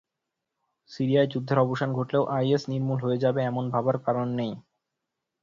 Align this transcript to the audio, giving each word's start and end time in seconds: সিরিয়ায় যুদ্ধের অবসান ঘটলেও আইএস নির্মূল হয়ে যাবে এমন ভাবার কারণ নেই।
সিরিয়ায় 0.91 1.31
যুদ্ধের 1.33 1.57
অবসান 1.59 1.89
ঘটলেও 1.93 2.23
আইএস 2.37 2.63
নির্মূল 2.71 2.99
হয়ে 3.01 3.21
যাবে 3.23 3.39
এমন 3.43 3.65
ভাবার 3.73 3.97
কারণ 4.05 4.27
নেই। 4.39 4.51